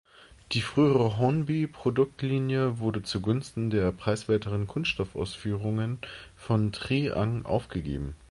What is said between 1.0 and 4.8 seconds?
Hornby-Produktlinie wurde zugunsten der preiswerteren